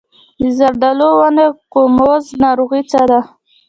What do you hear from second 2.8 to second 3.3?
څه ده؟